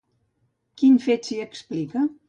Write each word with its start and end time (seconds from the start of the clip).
Quin 0.81 0.97
fet 1.05 1.31
s'hi 1.31 1.39
explica? 1.47 2.07